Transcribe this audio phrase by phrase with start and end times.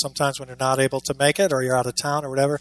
[0.00, 2.60] sometimes when you're not able to make it or you're out of town or whatever.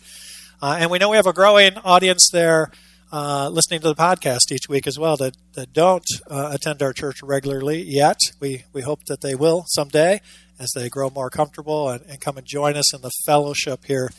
[0.62, 2.72] Uh, and we know we have a growing audience there
[3.12, 6.94] uh, listening to the podcast each week as well that, that don't uh, attend our
[6.94, 8.18] church regularly yet.
[8.40, 10.22] We, we hope that they will someday
[10.60, 14.10] as they grow more comfortable and, and come and join us in the fellowship here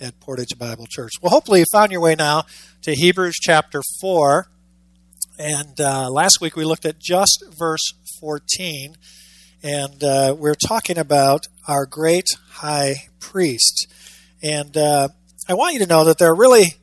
[0.00, 1.12] at Portage Bible Church.
[1.20, 2.44] Well, hopefully you found your way now
[2.82, 4.46] to Hebrews chapter 4.
[5.38, 8.96] And uh, last week we looked at just verse 14.
[9.62, 13.88] And uh, we're talking about our great high priest.
[14.42, 15.08] And uh,
[15.48, 16.74] I want you to know that there are really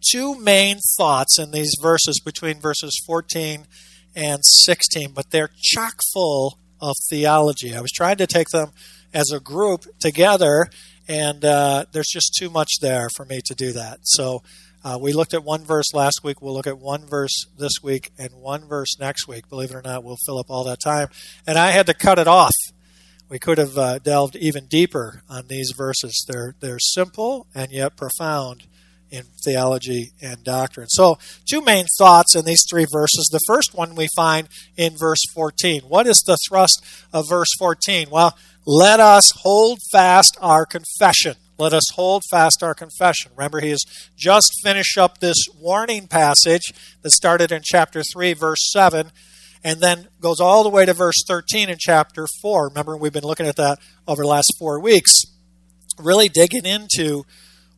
[0.00, 3.66] two main thoughts in these verses between verses 14
[4.14, 7.74] and 16, but they're chock full of theology.
[7.74, 8.70] I was trying to take them
[9.12, 10.68] as a group together,
[11.08, 14.00] and uh, there's just too much there for me to do that.
[14.02, 14.42] So
[14.82, 16.40] uh, we looked at one verse last week.
[16.40, 19.48] We'll look at one verse this week and one verse next week.
[19.48, 21.08] Believe it or not, we'll fill up all that time.
[21.46, 22.54] And I had to cut it off.
[23.28, 26.24] We could have uh, delved even deeper on these verses.
[26.26, 28.64] They're they're simple and yet profound
[29.10, 30.88] in theology and doctrine.
[30.88, 31.18] So,
[31.48, 33.28] two main thoughts in these three verses.
[33.30, 35.82] The first one we find in verse 14.
[35.82, 38.08] What is the thrust of verse 14?
[38.10, 41.36] Well, let us hold fast our confession.
[41.60, 43.32] Let us hold fast our confession.
[43.36, 43.84] Remember, he has
[44.16, 49.12] just finished up this warning passage that started in chapter 3, verse 7,
[49.62, 52.68] and then goes all the way to verse 13 in chapter 4.
[52.68, 55.12] Remember, we've been looking at that over the last four weeks,
[55.98, 57.24] really digging into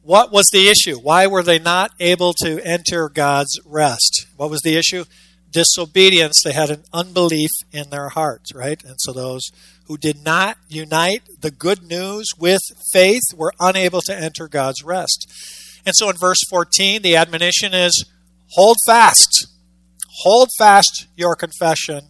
[0.03, 1.01] what was the issue?
[1.01, 4.27] Why were they not able to enter God's rest?
[4.37, 5.07] What was the issue?
[5.53, 6.41] Disobedience.
[6.43, 8.83] They had an unbelief in their hearts, right?
[8.83, 9.51] And so those
[9.87, 15.31] who did not unite the good news with faith were unable to enter God's rest.
[15.85, 18.05] And so in verse 14, the admonition is
[18.51, 19.47] hold fast.
[20.23, 22.09] Hold fast your confession,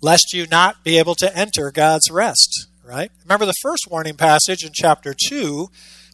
[0.00, 3.10] lest you not be able to enter God's rest, right?
[3.24, 5.68] Remember the first warning passage in chapter 2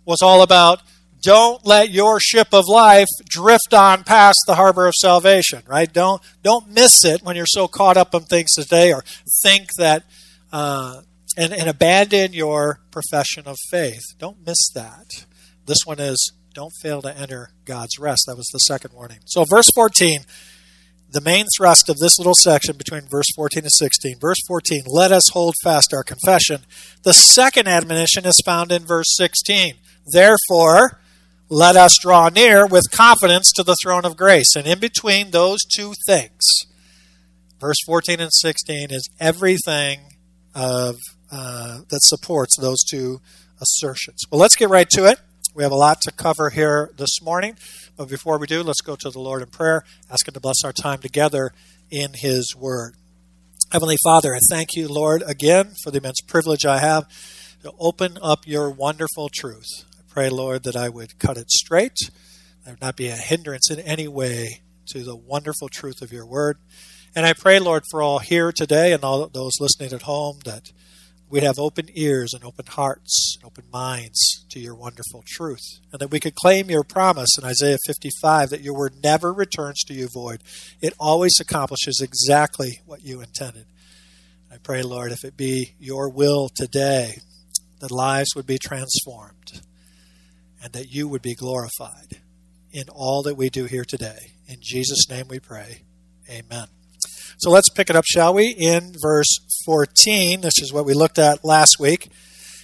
[0.04, 0.82] was all about
[1.22, 5.92] don't let your ship of life drift on past the harbor of salvation right?
[5.92, 9.04] Don't don't miss it when you're so caught up in things today or
[9.42, 10.04] think that
[10.52, 11.02] uh,
[11.36, 14.02] and, and abandon your profession of faith.
[14.18, 15.26] Don't miss that.
[15.66, 18.24] This one is don't fail to enter god's rest.
[18.26, 19.18] That was the second warning.
[19.26, 20.20] So verse 14
[21.12, 25.10] the main thrust of this little section between verse 14 and 16 verse 14 let
[25.10, 26.62] us hold fast our confession.
[27.02, 29.74] The second admonition is found in verse 16
[30.12, 30.99] therefore
[31.52, 34.54] let us draw near with confidence to the throne of grace.
[34.54, 36.44] And in between those two things,
[37.58, 39.98] verse 14 and 16 is everything
[40.54, 40.96] of,
[41.32, 43.20] uh, that supports those two
[43.60, 44.22] assertions.
[44.30, 45.18] Well, let's get right to it.
[45.52, 47.56] We have a lot to cover here this morning.
[47.96, 50.64] But before we do, let's go to the Lord in prayer, ask Him to bless
[50.64, 51.52] our time together
[51.90, 52.94] in His Word.
[53.72, 57.08] Heavenly Father, I thank you, Lord, again for the immense privilege I have
[57.62, 61.96] to open up your wonderful truth pray, Lord, that I would cut it straight.
[62.64, 66.26] There would not be a hindrance in any way to the wonderful truth of your
[66.26, 66.58] word.
[67.14, 70.72] And I pray, Lord, for all here today and all those listening at home that
[71.28, 75.78] we'd have open ears and open hearts and open minds to your wonderful truth.
[75.92, 79.80] And that we could claim your promise in Isaiah 55 that your word never returns
[79.84, 80.42] to you void.
[80.80, 83.66] It always accomplishes exactly what you intended.
[84.52, 87.18] I pray, Lord, if it be your will today,
[87.78, 89.62] that lives would be transformed
[90.62, 92.20] and that you would be glorified
[92.72, 94.32] in all that we do here today.
[94.46, 95.82] In Jesus' name we pray.
[96.28, 96.66] Amen.
[97.38, 100.42] So let's pick it up, shall we, in verse 14.
[100.42, 102.10] This is what we looked at last week.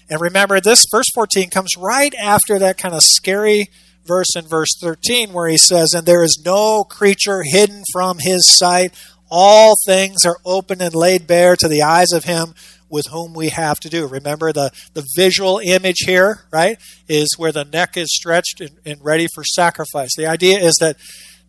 [0.08, 3.68] And remember, this verse 14 comes right after that kind of scary
[4.04, 8.46] verse in verse 13 where he says, And there is no creature hidden from his
[8.46, 8.94] sight.
[9.30, 12.54] All things are open and laid bare to the eyes of him
[12.88, 14.06] with whom we have to do.
[14.06, 19.04] Remember the, the visual image here, right, is where the neck is stretched and, and
[19.04, 20.10] ready for sacrifice.
[20.16, 20.96] The idea is that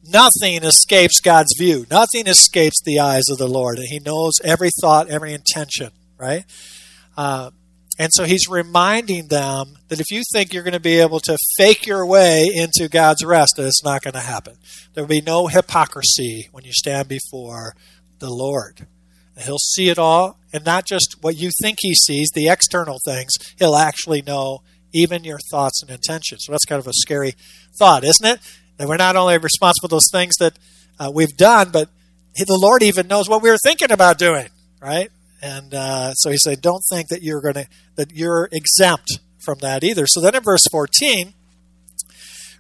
[0.04, 3.78] nothing escapes God's view, nothing escapes the eyes of the Lord.
[3.78, 6.46] And He knows every thought, every intention, right?
[7.18, 7.52] Uh,
[8.00, 11.38] and so he's reminding them that if you think you're going to be able to
[11.58, 14.58] fake your way into God's rest, that it's not going to happen.
[14.94, 17.76] There will be no hypocrisy when you stand before
[18.20, 18.86] the Lord.
[19.40, 23.32] He'll see it all, and not just what you think he sees, the external things.
[23.60, 26.46] He'll actually know even your thoughts and intentions.
[26.46, 27.36] So that's kind of a scary
[27.78, 28.40] thought, isn't it?
[28.78, 30.58] That we're not only responsible for those things that
[31.00, 31.90] uh, we've done, but
[32.36, 34.48] the Lord even knows what we were thinking about doing,
[34.82, 35.12] right?
[35.44, 39.60] And uh, so he said, "Don't think that you're going to that you're exempt from
[39.60, 41.34] that either." So then in verse 14,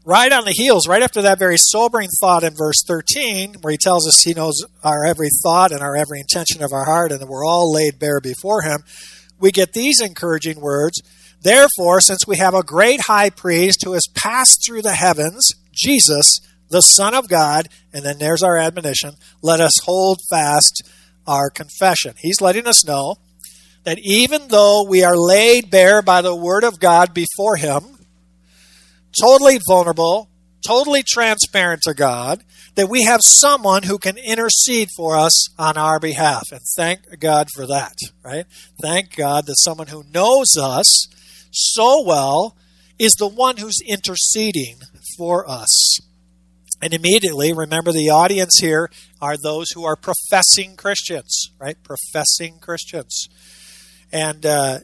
[0.07, 3.77] right on the heels, right after that very sobering thought in verse 13, where he
[3.77, 7.19] tells us he knows our every thought and our every intention of our heart, and
[7.19, 8.79] that we're all laid bare before him,
[9.37, 11.01] we get these encouraging words
[11.41, 16.39] Therefore, since we have a great high priest who has passed through the heavens, Jesus,
[16.69, 19.11] the Son of God, and then there's our admonition,
[19.43, 20.81] let us hold fast
[21.27, 22.15] our confession.
[22.17, 23.17] He's letting us know
[23.83, 27.96] that even though we are laid bare by the Word of God before Him,
[29.19, 30.29] totally vulnerable,
[30.65, 32.43] totally transparent to God,
[32.75, 36.43] that we have someone who can intercede for us on our behalf.
[36.51, 38.45] And thank God for that, right?
[38.81, 41.07] Thank God that someone who knows us
[41.51, 42.55] so well
[42.99, 44.77] is the one who's interceding
[45.17, 45.99] for us.
[46.81, 51.77] And immediately, remember the audience here are those who are professing Christians, right?
[51.81, 53.27] Professing Christians
[54.11, 54.79] and uh,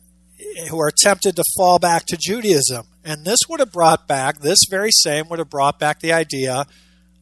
[0.69, 2.85] who are tempted to fall back to Judaism.
[3.03, 6.65] And this would have brought back, this very same would have brought back the idea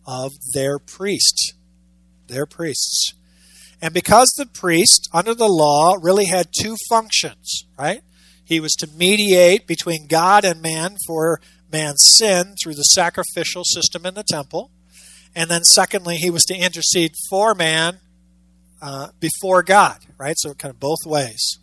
[0.06, 1.54] of their priest,
[2.28, 3.14] their priests.
[3.82, 8.02] And because the priest, under the law, really had two functions, right?
[8.46, 11.42] He was to mediate between God and man for
[11.72, 14.70] man's sin through the sacrificial system in the temple.
[15.34, 18.00] And then, secondly, he was to intercede for man
[18.82, 20.36] uh, before God, right?
[20.38, 21.58] So, kind of both ways.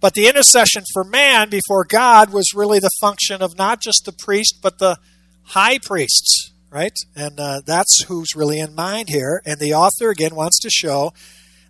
[0.00, 4.12] But the intercession for man before God was really the function of not just the
[4.12, 4.98] priest, but the
[5.42, 6.96] high priests, right?
[7.16, 9.42] And uh, that's who's really in mind here.
[9.44, 11.12] And the author, again, wants to show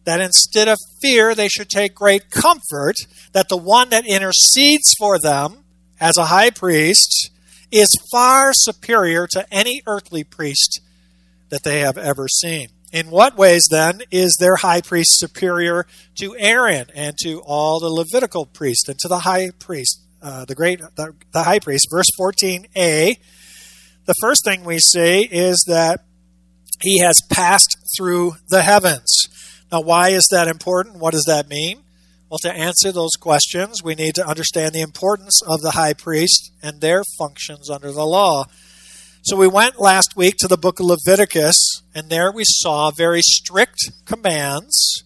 [0.04, 2.96] that instead of fear, they should take great comfort
[3.32, 5.64] that the one that intercedes for them
[6.00, 7.30] as a high priest
[7.70, 10.80] is far superior to any earthly priest
[11.50, 12.68] that they have ever seen.
[12.92, 15.86] In what ways, then, is their high priest superior
[16.20, 20.54] to Aaron and to all the Levitical priests and to the high priest, uh, the
[20.54, 21.88] great, the, the high priest?
[21.90, 23.16] Verse 14a.
[24.06, 26.00] The first thing we see is that
[26.80, 29.28] he has passed through the heavens.
[29.70, 30.96] Now, why is that important?
[30.96, 31.82] What does that mean?
[32.30, 36.52] Well, to answer those questions, we need to understand the importance of the high priest
[36.62, 38.44] and their functions under the law.
[39.22, 43.20] So we went last week to the book of Leviticus, and there we saw very
[43.20, 45.02] strict commands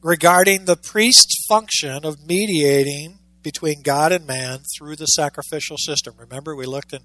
[0.00, 6.14] regarding the priest's function of mediating between God and man through the sacrificial system.
[6.18, 7.00] Remember, we looked in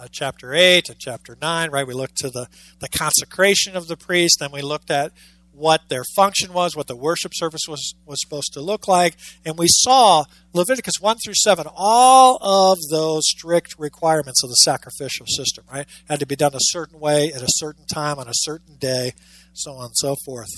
[0.00, 1.86] uh, chapter 8 and chapter 9, right?
[1.86, 2.48] We looked to the,
[2.80, 5.12] the consecration of the priest, then we looked at
[5.54, 9.16] what their function was, what the worship service was, was supposed to look like.
[9.44, 15.26] And we saw Leviticus 1 through 7, all of those strict requirements of the sacrificial
[15.26, 15.86] system, right?
[16.08, 19.12] Had to be done a certain way at a certain time on a certain day,
[19.52, 20.50] so on and so forth.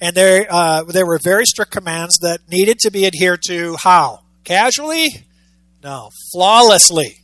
[0.00, 4.20] And there, uh, there were very strict commands that needed to be adhered to how?
[4.44, 5.26] Casually?
[5.82, 7.18] No, flawlessly.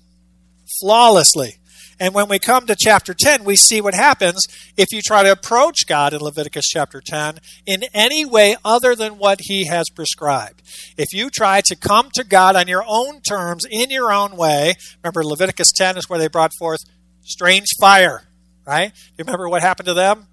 [0.80, 1.56] Flawlessly.
[1.98, 4.42] And when we come to chapter 10, we see what happens
[4.76, 9.18] if you try to approach God in Leviticus chapter 10 in any way other than
[9.18, 10.62] what he has prescribed.
[10.98, 14.74] If you try to come to God on your own terms, in your own way,
[15.02, 16.80] remember Leviticus 10 is where they brought forth
[17.24, 18.22] strange fire,
[18.66, 18.92] right?
[18.92, 20.26] Do you remember what happened to them?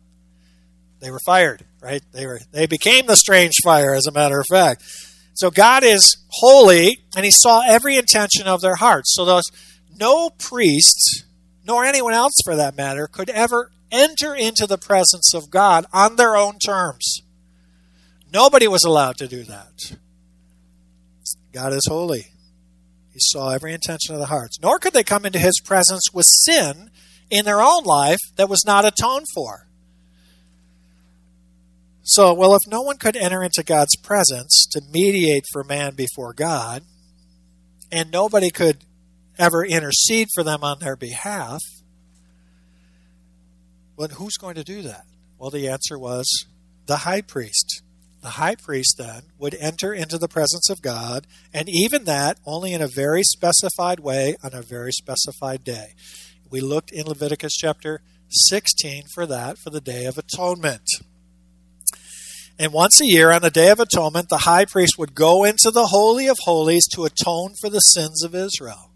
[1.00, 2.02] They were fired, right?
[2.14, 4.84] They were they became the strange fire as a matter of fact.
[5.34, 9.14] So God is holy and he saw every intention of their hearts.
[9.14, 9.44] So those
[10.00, 11.26] no priest
[11.66, 16.16] nor anyone else for that matter, could ever enter into the presence of God on
[16.16, 17.22] their own terms.
[18.32, 19.98] Nobody was allowed to do that.
[21.54, 22.28] God is holy.
[23.14, 24.60] He saw every intention of the hearts.
[24.60, 26.90] Nor could they come into his presence with sin
[27.30, 29.68] in their own life that was not atoned for.
[32.02, 36.34] So, well, if no one could enter into God's presence to mediate for man before
[36.34, 36.84] God,
[37.92, 38.84] and nobody could
[39.38, 41.62] ever intercede for them on their behalf,
[43.96, 45.06] But who's going to do that?
[45.38, 46.26] Well, the answer was
[46.88, 47.82] the high priest.
[48.22, 52.74] The high priest then would enter into the presence of God, and even that only
[52.74, 55.94] in a very specified way on a very specified day.
[56.50, 60.88] We looked in Leviticus chapter 16 for that, for the Day of Atonement.
[62.58, 65.70] And once a year on the Day of Atonement, the high priest would go into
[65.72, 68.93] the Holy of Holies to atone for the sins of Israel.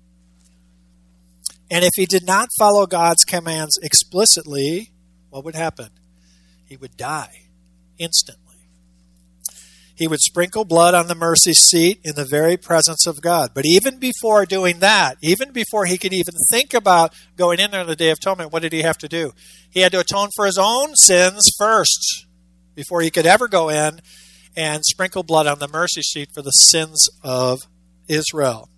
[1.69, 4.91] And if he did not follow God's commands explicitly,
[5.29, 5.89] what would happen?
[6.65, 7.47] He would die
[7.97, 8.43] instantly.
[9.95, 13.51] He would sprinkle blood on the mercy seat in the very presence of God.
[13.55, 17.81] But even before doing that, even before he could even think about going in there
[17.81, 19.31] on the Day of Atonement, what did he have to do?
[19.71, 22.27] He had to atone for his own sins first
[22.75, 23.99] before he could ever go in
[24.55, 27.61] and sprinkle blood on the mercy seat for the sins of
[28.07, 28.69] Israel.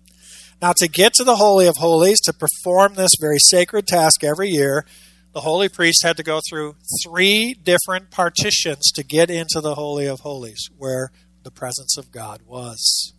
[0.62, 4.50] Now, to get to the Holy of Holies, to perform this very sacred task every
[4.50, 4.84] year,
[5.32, 10.06] the holy priest had to go through three different partitions to get into the Holy
[10.06, 11.12] of Holies, where
[11.44, 13.14] the presence of God was.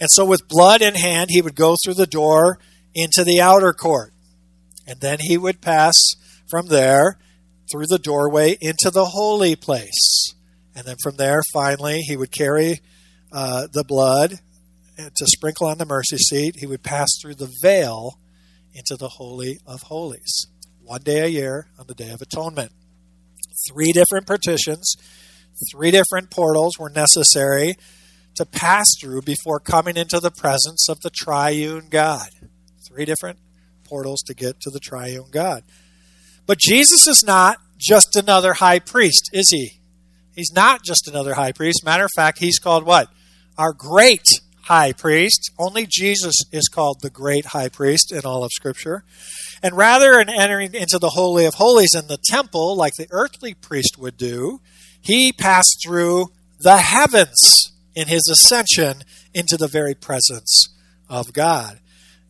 [0.00, 2.58] And so, with blood in hand, he would go through the door
[2.94, 4.14] into the outer court.
[4.86, 5.94] And then he would pass
[6.48, 7.18] from there
[7.70, 10.32] through the doorway into the holy place.
[10.74, 12.80] And then from there, finally, he would carry
[13.32, 14.38] uh, the blood
[14.98, 16.56] Uh, to sprinkle on the mercy seat.
[16.56, 18.18] He would pass through the veil
[18.72, 20.46] into the Holy of Holies.
[20.82, 22.72] One day a year on the Day of Atonement.
[23.68, 24.94] Three different partitions,
[25.70, 27.74] three different portals were necessary
[28.36, 32.28] to pass through before coming into the presence of the triune God.
[32.88, 33.38] Three different
[33.84, 35.62] portals to get to the triune God.
[36.46, 39.80] But Jesus is not just another high priest, is he?
[40.34, 41.84] He's not just another high priest.
[41.84, 43.08] Matter of fact, he's called what?
[43.58, 44.26] Our great
[44.66, 45.50] high priest.
[45.58, 49.04] Only Jesus is called the great high priest in all of Scripture.
[49.62, 53.54] And rather than entering into the Holy of Holies in the temple like the earthly
[53.54, 54.60] priest would do,
[55.00, 60.68] he passed through the heavens in his ascension into the very presence
[61.08, 61.78] of God.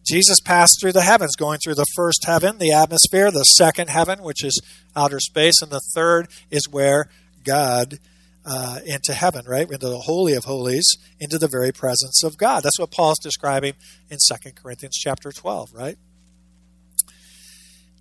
[0.06, 4.22] Jesus passed through the heavens, going through the first heaven, the atmosphere, the second heaven,
[4.22, 4.60] which is
[4.94, 7.08] outer space, and the third is where
[7.44, 7.98] God
[8.46, 9.68] uh, into heaven, right?
[9.70, 12.62] Into the Holy of Holies, into the very presence of God.
[12.62, 13.74] That's what Paul's describing
[14.08, 15.98] in 2 Corinthians chapter 12, right?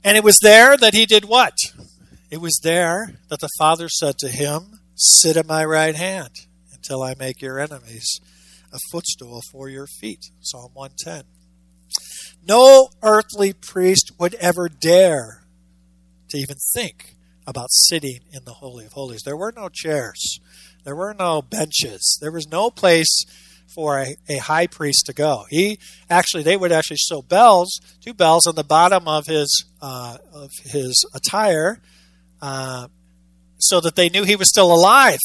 [0.03, 1.57] And it was there that he did what?
[2.29, 6.31] It was there that the Father said to him, Sit at my right hand
[6.71, 8.19] until I make your enemies
[8.71, 10.25] a footstool for your feet.
[10.41, 11.23] Psalm 110.
[12.47, 15.43] No earthly priest would ever dare
[16.29, 17.14] to even think
[17.47, 19.21] about sitting in the Holy of Holies.
[19.23, 20.39] There were no chairs,
[20.83, 23.25] there were no benches, there was no place
[23.73, 25.45] for a, a high priest to go.
[25.49, 30.17] He actually, they would actually sew bells, two bells on the bottom of his uh,
[30.33, 31.81] of his attire,
[32.41, 32.87] uh,
[33.57, 35.19] so that they knew he was still alive.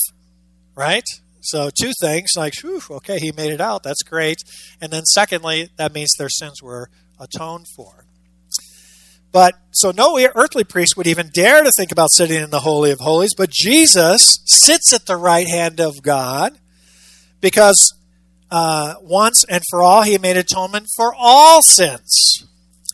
[0.74, 1.04] Right.
[1.42, 3.82] So two things like, whew, okay, he made it out.
[3.82, 4.38] That's great.
[4.80, 8.04] And then secondly, that means their sins were atoned for.
[9.32, 12.90] But so no earthly priest would even dare to think about sitting in the Holy
[12.90, 16.58] of Holies, but Jesus sits at the right hand of God
[17.40, 17.94] because
[18.50, 22.44] uh, once and for all he made atonement for all sins.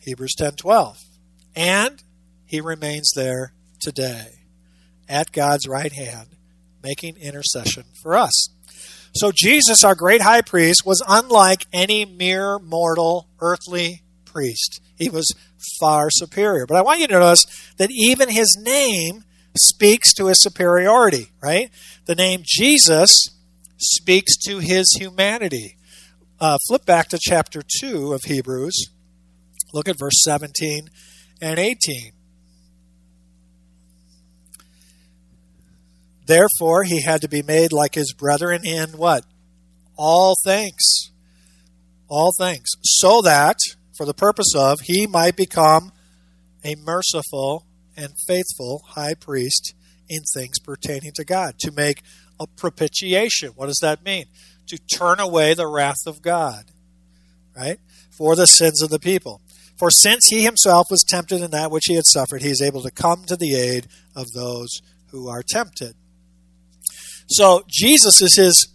[0.03, 0.97] Hebrews 10:12.
[1.55, 2.03] And
[2.45, 4.27] he remains there today
[5.09, 6.29] at God's right hand
[6.83, 8.49] making intercession for us.
[9.13, 14.79] So Jesus, our great high priest, was unlike any mere mortal earthly priest.
[14.95, 15.33] He was
[15.79, 16.65] far superior.
[16.65, 17.45] But I want you to notice
[17.77, 19.23] that even his name
[19.57, 21.69] speaks to his superiority, right?
[22.05, 23.29] The name Jesus
[23.77, 25.77] speaks to his humanity.
[26.39, 28.89] Uh, flip back to chapter 2 of Hebrews.
[29.73, 30.89] Look at verse 17
[31.41, 32.11] and 18.
[36.25, 39.23] Therefore, he had to be made like his brethren in what?
[39.97, 41.11] All things.
[42.09, 42.67] All things.
[42.83, 43.57] So that,
[43.97, 45.91] for the purpose of, he might become
[46.63, 49.73] a merciful and faithful high priest
[50.07, 52.01] in things pertaining to God, to make
[52.39, 53.49] a propitiation.
[53.55, 54.25] What does that mean?
[54.67, 56.65] To turn away the wrath of God,
[57.55, 57.79] right?
[58.11, 59.41] For the sins of the people.
[59.77, 62.81] For since he himself was tempted in that which he had suffered, he is able
[62.81, 64.69] to come to the aid of those
[65.11, 65.95] who are tempted.
[67.27, 68.67] So Jesus is his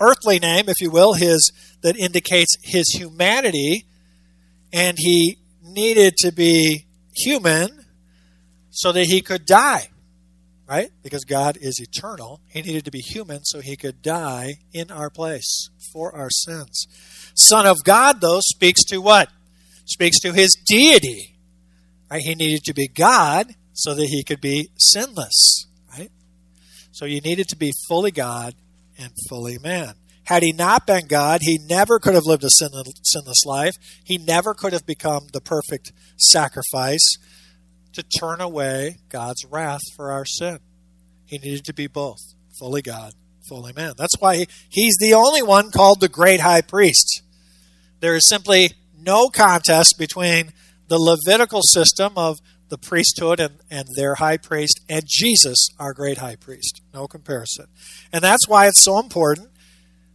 [0.00, 3.86] earthly name, if you will, his that indicates his humanity,
[4.74, 6.84] and he needed to be
[7.16, 7.86] human
[8.70, 9.88] so that he could die.
[10.66, 10.90] Right?
[11.02, 12.40] Because God is eternal.
[12.48, 16.86] He needed to be human so he could die in our place for our sins.
[17.34, 19.28] Son of God, though, speaks to what?
[19.84, 21.36] Speaks to his deity.
[22.10, 22.22] Right?
[22.22, 25.66] He needed to be God so that he could be sinless.
[25.96, 26.10] Right?
[26.92, 28.54] So you needed to be fully God
[28.98, 29.94] and fully man.
[30.24, 33.74] Had he not been God, he never could have lived a sinless life.
[34.04, 37.16] He never could have become the perfect sacrifice
[37.92, 40.58] to turn away God's wrath for our sin.
[41.26, 42.18] He needed to be both
[42.58, 43.12] fully God,
[43.48, 43.94] fully man.
[43.96, 47.22] That's why he's the only one called the great high priest.
[48.00, 50.52] There is simply no contest between
[50.88, 52.38] the Levitical system of
[52.68, 56.80] the priesthood and, and their high priest and Jesus, our great high priest.
[56.92, 57.66] No comparison.
[58.12, 59.48] And that's why it's so important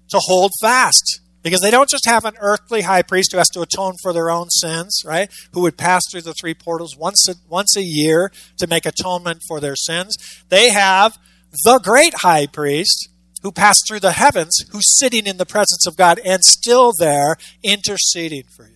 [0.09, 1.21] to hold fast.
[1.41, 4.29] Because they don't just have an earthly high priest who has to atone for their
[4.29, 5.31] own sins, right?
[5.53, 9.41] Who would pass through the three portals once a, once a year to make atonement
[9.47, 10.17] for their sins.
[10.49, 11.17] They have
[11.63, 13.09] the great high priest
[13.41, 17.37] who passed through the heavens, who's sitting in the presence of God and still there
[17.63, 18.75] interceding for you.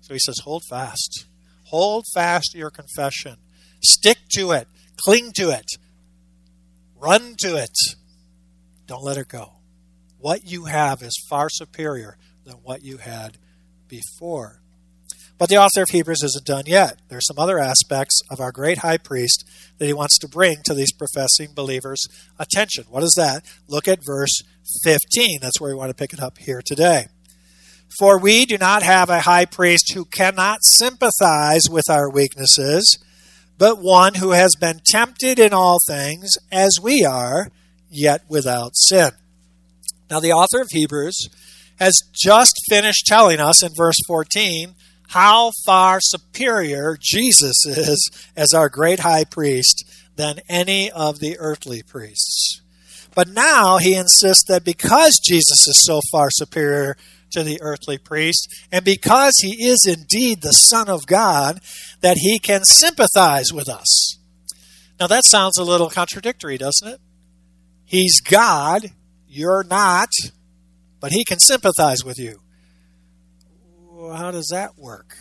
[0.00, 1.26] So he says, hold fast.
[1.66, 3.36] Hold fast your confession.
[3.82, 4.66] Stick to it.
[5.04, 5.66] Cling to it.
[6.96, 7.76] Run to it.
[8.86, 9.55] Don't let it go.
[10.18, 13.38] What you have is far superior than what you had
[13.88, 14.60] before.
[15.38, 16.98] But the author of Hebrews isn't done yet.
[17.08, 19.44] There are some other aspects of our great high priest
[19.78, 22.06] that he wants to bring to these professing believers'
[22.38, 22.84] attention.
[22.88, 23.44] What is that?
[23.68, 24.42] Look at verse
[24.84, 25.40] 15.
[25.42, 27.08] That's where we want to pick it up here today.
[27.98, 32.98] For we do not have a high priest who cannot sympathize with our weaknesses,
[33.58, 37.50] but one who has been tempted in all things as we are,
[37.90, 39.10] yet without sin.
[40.10, 41.28] Now, the author of Hebrews
[41.78, 44.74] has just finished telling us in verse 14
[45.08, 49.84] how far superior Jesus is as our great high priest
[50.16, 52.60] than any of the earthly priests.
[53.14, 56.96] But now he insists that because Jesus is so far superior
[57.32, 61.60] to the earthly priest, and because he is indeed the Son of God,
[62.00, 64.18] that he can sympathize with us.
[65.00, 67.00] Now that sounds a little contradictory, doesn't it?
[67.84, 68.90] He's God,
[69.36, 70.08] you're not,
[71.00, 72.40] but he can sympathize with you
[74.14, 75.16] how does that work?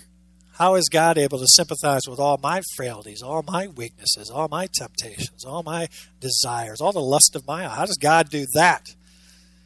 [0.53, 4.67] How is God able to sympathize with all my frailties, all my weaknesses, all my
[4.73, 5.87] temptations, all my
[6.19, 7.75] desires, all the lust of my eye?
[7.75, 8.95] How does God do that?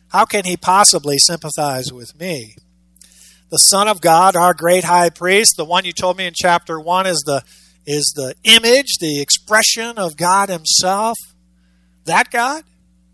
[0.09, 2.55] How can He possibly sympathize with me?
[3.49, 6.79] The Son of God, our great high priest, the one you told me in chapter
[6.79, 7.43] 1 is the,
[7.85, 11.17] is the image, the expression of God Himself.
[12.05, 12.63] That God?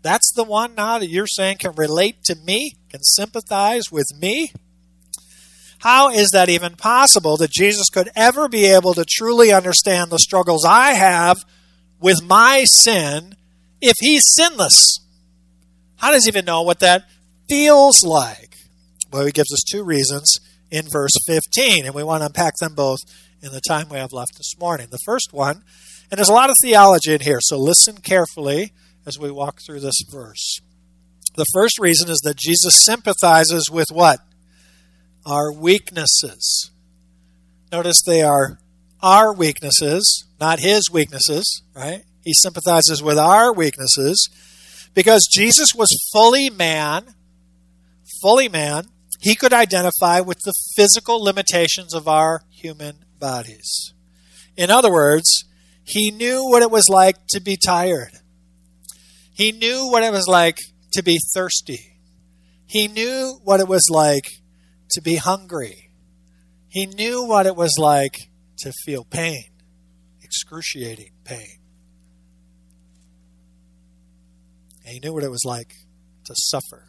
[0.06, 4.52] That's the one now that you're saying can relate to me, can sympathize with me?
[5.80, 10.20] How is that even possible that Jesus could ever be able to truly understand the
[10.20, 11.38] struggles I have
[11.98, 13.34] with my sin
[13.80, 15.00] if he's sinless?
[15.96, 17.06] How does he even know what that
[17.48, 18.58] feels like?
[19.10, 20.38] Well, he gives us two reasons
[20.70, 23.00] in verse 15, and we want to unpack them both
[23.42, 24.86] in the time we have left this morning.
[24.88, 25.64] The first one,
[26.12, 28.72] and there's a lot of theology in here, so listen carefully
[29.06, 30.60] as we walk through this verse.
[31.36, 34.20] The first reason is that Jesus sympathizes with what?
[35.26, 36.70] our weaknesses.
[37.72, 38.58] Notice they are
[39.02, 42.04] our weaknesses, not his weaknesses, right?
[42.24, 44.28] He sympathizes with our weaknesses
[44.94, 47.14] because Jesus was fully man,
[48.22, 48.86] fully man.
[49.20, 53.92] He could identify with the physical limitations of our human bodies.
[54.56, 55.44] In other words,
[55.82, 58.12] he knew what it was like to be tired.
[59.36, 60.56] He knew what it was like
[60.94, 61.98] to be thirsty.
[62.64, 64.24] He knew what it was like
[64.92, 65.90] to be hungry.
[66.68, 69.44] He knew what it was like to feel pain,
[70.22, 71.58] excruciating pain.
[74.84, 75.74] And he knew what it was like
[76.24, 76.88] to suffer.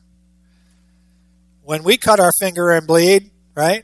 [1.64, 3.84] When we cut our finger and bleed, right?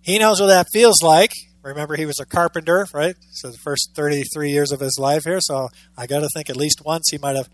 [0.00, 1.32] He knows what that feels like.
[1.62, 3.14] Remember, he was a carpenter, right?
[3.32, 5.40] So the first 33 years of his life here.
[5.42, 7.50] So I got to think at least once he might have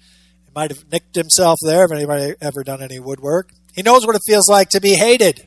[0.57, 3.51] might have nicked himself there if anybody ever done any woodwork.
[3.75, 5.47] He knows what it feels like to be hated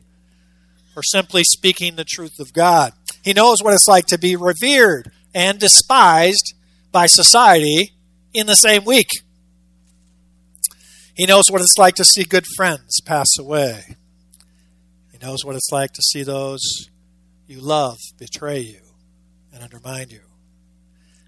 [0.93, 2.93] for simply speaking the truth of God.
[3.23, 6.53] He knows what it's like to be revered and despised
[6.91, 7.93] by society
[8.35, 9.07] in the same week.
[11.15, 13.97] He knows what it's like to see good friends pass away.
[15.11, 16.61] He knows what it's like to see those
[17.47, 18.81] you love betray you
[19.51, 20.21] and undermine you.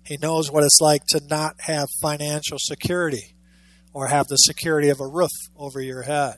[0.06, 3.34] He knows what it's like to not have financial security
[3.94, 6.36] or have the security of a roof over your head.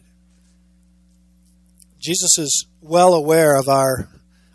[2.00, 4.10] Jesus is well aware of our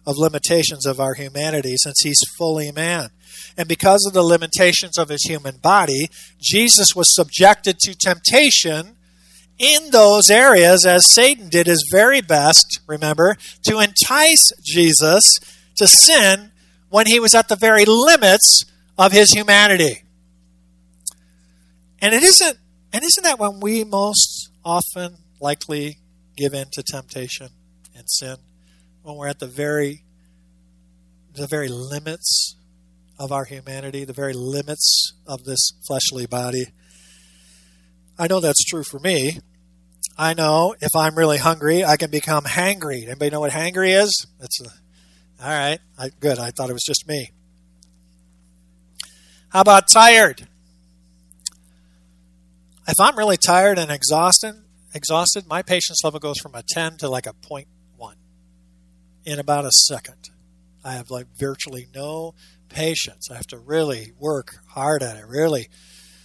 [0.07, 3.11] of limitations of our humanity since he's fully man.
[3.59, 6.09] And because of the limitations of his human body,
[6.41, 8.97] Jesus was subjected to temptation
[9.59, 15.23] in those areas as Satan did his very best, remember, to entice Jesus
[15.77, 16.53] to sin
[16.89, 18.65] when he was at the very limits
[18.97, 20.05] of his humanity.
[22.01, 22.57] And it isn't
[22.93, 25.99] and isn't that when we most often likely
[26.37, 27.49] give in to temptation
[27.95, 28.37] and sin,
[29.03, 30.05] when we're at the very
[31.35, 32.57] the very limits
[33.19, 36.67] of our humanity, the very limits of this fleshly body.
[38.19, 39.39] I know that's true for me.
[40.17, 43.05] I know if I'm really hungry, I can become hangry.
[43.05, 44.27] Anybody know what hangry is?
[44.41, 45.79] That's a, all right.
[45.97, 46.39] I, good.
[46.39, 47.31] I thought it was just me.
[49.51, 50.49] How about tired?
[52.89, 54.55] If I'm really tired and exhausted,
[54.95, 57.67] exhausted, my patience level goes from a 10 to like a 0.1
[59.27, 60.31] in about a second.
[60.83, 62.35] I have like virtually no
[62.71, 63.29] patience.
[63.31, 65.69] I have to really work hard at it, really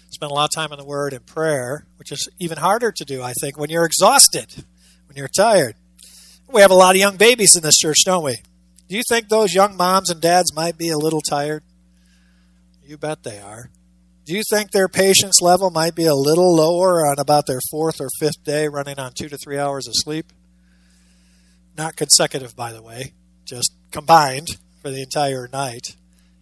[0.09, 3.03] spend a lot of time in the Word and prayer, which is even harder to
[3.03, 4.63] do, I think, when you're exhausted,
[5.07, 5.75] when you're tired.
[6.49, 8.37] We have a lot of young babies in this church, don't we?
[8.87, 11.63] Do you think those young moms and dads might be a little tired?
[12.85, 13.69] You bet they are.
[14.25, 17.99] Do you think their patience level might be a little lower on about their fourth
[17.99, 20.31] or fifth day running on two to three hours of sleep?
[21.77, 24.47] Not consecutive, by the way, just combined
[24.81, 25.97] for the entire night.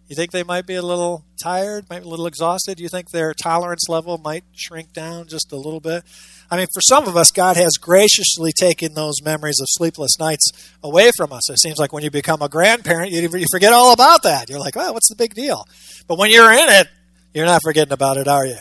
[0.06, 2.76] You think they might be a little tired, might be a little exhausted?
[2.76, 6.04] Do you think their tolerance level might shrink down just a little bit?
[6.50, 10.50] I mean, for some of us, God has graciously taken those memories of sleepless nights
[10.84, 11.50] away from us.
[11.50, 14.50] It seems like when you become a grandparent, you, you forget all about that.
[14.50, 15.64] You're like, well, what's the big deal?
[16.06, 16.88] But when you're in it,
[17.34, 18.58] you're not forgetting about it, are you?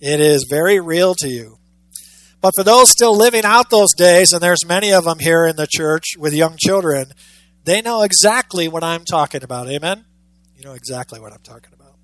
[0.00, 1.58] It is very real to you.
[2.40, 5.56] But for those still living out those days, and there's many of them here in
[5.56, 7.12] the church with young children,
[7.64, 9.68] they know exactly what I'm talking about.
[9.68, 10.04] Amen?
[10.54, 11.94] You know exactly what I'm talking about.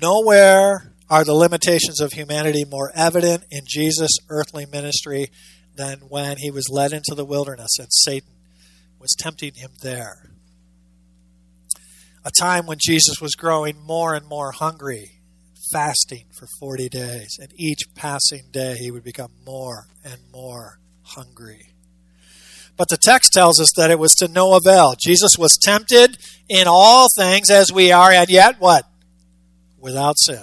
[0.00, 5.30] Nowhere are the limitations of humanity more evident in Jesus' earthly ministry
[5.74, 8.30] than when he was led into the wilderness and Satan
[8.98, 10.30] was tempting him there.
[12.26, 15.20] A time when Jesus was growing more and more hungry,
[15.72, 21.68] fasting for 40 days, and each passing day he would become more and more hungry.
[22.76, 24.96] But the text tells us that it was to no avail.
[24.98, 28.86] Jesus was tempted in all things as we are, and yet what?
[29.78, 30.42] Without sin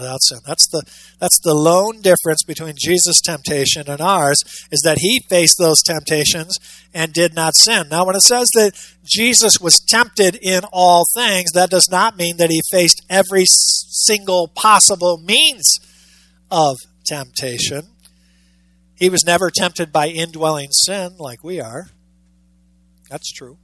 [0.00, 0.38] without sin.
[0.46, 0.82] That's the
[1.18, 4.38] that's the lone difference between Jesus' temptation and ours
[4.70, 6.56] is that he faced those temptations
[6.92, 7.88] and did not sin.
[7.90, 8.72] Now when it says that
[9.04, 14.48] Jesus was tempted in all things, that does not mean that he faced every single
[14.48, 15.78] possible means
[16.50, 17.88] of temptation.
[18.96, 21.88] He was never tempted by indwelling sin like we are.
[23.08, 23.58] That's true.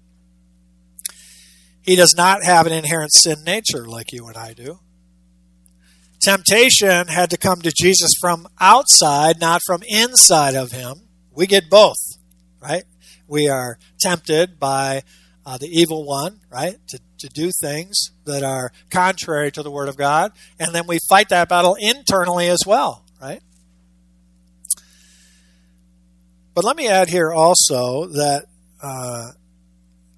[1.83, 4.81] He does not have an inherent sin nature like you and I do.
[6.27, 11.03] Temptation had to come to Jesus from outside, not from inside of him.
[11.31, 11.99] We get both,
[12.61, 12.83] right?
[13.29, 15.05] We are tempted by
[15.45, 19.89] uh, the evil one, right, to, to do things that are contrary to the Word
[19.89, 20.33] of God.
[20.59, 23.41] And then we fight that battle internally as well, right?
[26.55, 28.47] But let me add here also that
[28.83, 29.27] uh,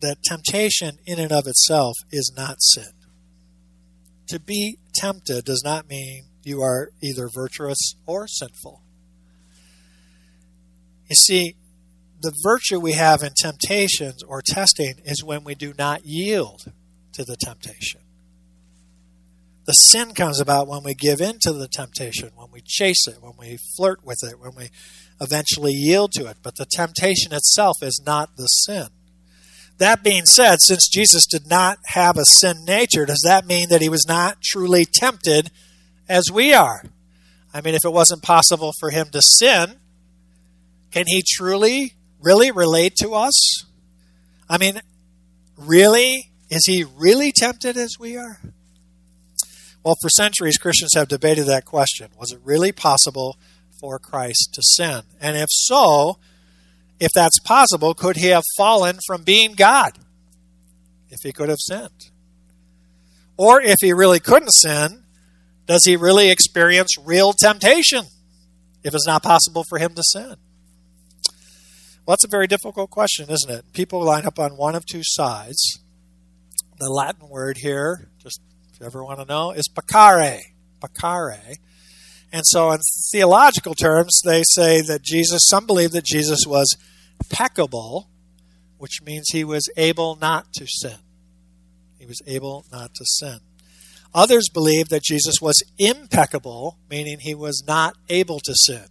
[0.00, 2.92] that temptation in and of itself is not sin.
[4.28, 8.82] To be tempted does not mean you are either virtuous or sinful.
[11.08, 11.56] You see,
[12.20, 16.72] the virtue we have in temptations or testing is when we do not yield
[17.12, 18.00] to the temptation.
[19.66, 23.22] The sin comes about when we give in to the temptation, when we chase it,
[23.22, 24.70] when we flirt with it, when we
[25.20, 26.38] eventually yield to it.
[26.42, 28.88] But the temptation itself is not the sin.
[29.78, 33.80] That being said, since Jesus did not have a sin nature, does that mean that
[33.80, 35.50] he was not truly tempted
[36.08, 36.82] as we are?
[37.54, 39.76] I mean, if it wasn't possible for him to sin,
[40.90, 43.64] can he truly, really relate to us?
[44.48, 44.80] I mean,
[45.56, 46.30] really?
[46.50, 48.40] Is he really tempted as we are?
[49.84, 52.08] Well, for centuries, Christians have debated that question.
[52.18, 53.38] Was it really possible
[53.80, 55.02] for Christ to sin?
[55.20, 56.18] And if so,
[57.00, 59.98] if that's possible, could he have fallen from being God?
[61.10, 62.10] If he could have sinned.
[63.36, 65.04] Or if he really couldn't sin,
[65.66, 68.06] does he really experience real temptation
[68.82, 70.36] if it's not possible for him to sin?
[72.04, 73.72] Well, that's a very difficult question, isn't it?
[73.72, 75.78] People line up on one of two sides.
[76.78, 78.40] The Latin word here, just
[78.72, 80.40] if you ever want to know, is peccare.
[80.80, 81.56] Peccare.
[82.32, 86.76] And so, in theological terms, they say that Jesus, some believe that Jesus was
[87.30, 88.08] peccable,
[88.76, 90.98] which means he was able not to sin.
[91.98, 93.40] He was able not to sin.
[94.14, 98.84] Others believe that Jesus was impeccable, meaning he was not able to sin.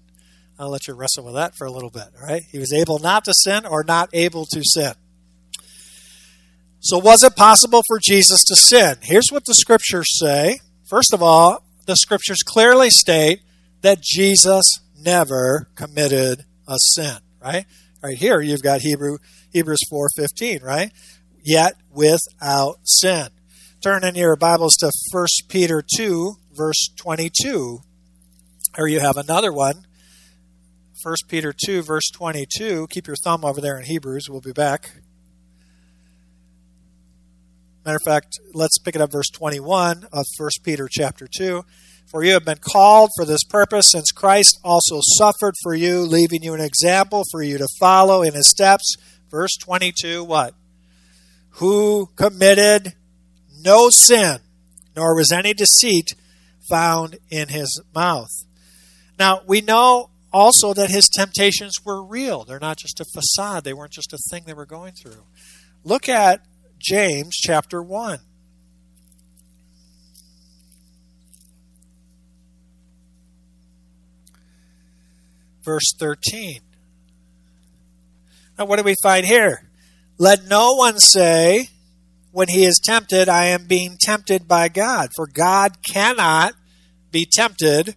[0.60, 2.42] I'll let you wrestle with that for a little bit, right?
[2.52, 4.94] He was able not to sin or not able to sin.
[6.80, 8.98] So, was it possible for Jesus to sin?
[9.02, 10.60] Here's what the scriptures say.
[10.86, 13.42] First of all, the scriptures clearly state
[13.82, 17.66] that Jesus never committed a sin, right?
[18.04, 19.18] Right here you've got Hebrew
[19.52, 20.92] Hebrews 4:15, right?
[21.44, 23.30] Yet without sin.
[23.82, 27.80] Turn in your Bibles to 1 Peter 2 verse 22.
[28.78, 29.88] Or you have another one.
[31.02, 32.88] 1 Peter 2 verse 22.
[32.88, 34.30] Keep your thumb over there in Hebrews.
[34.30, 34.92] We'll be back.
[37.88, 41.64] Matter of fact, let's pick it up verse 21 of 1 Peter chapter 2.
[42.12, 46.44] For you have been called for this purpose, since Christ also suffered for you, leaving
[46.44, 48.94] you an example for you to follow in his steps.
[49.32, 50.54] Verse 22, what?
[51.52, 52.96] Who committed
[53.58, 54.40] no sin,
[54.94, 56.14] nor was any deceit
[56.70, 58.32] found in his mouth.
[59.18, 62.44] Now, we know also that his temptations were real.
[62.44, 65.24] They're not just a facade, they weren't just a thing they were going through.
[65.86, 66.42] Look at
[66.88, 68.20] James chapter 1.
[75.66, 76.62] Verse 13.
[78.58, 79.70] Now, what do we find here?
[80.18, 81.68] Let no one say,
[82.32, 85.10] when he is tempted, I am being tempted by God.
[85.14, 86.54] For God cannot
[87.12, 87.96] be tempted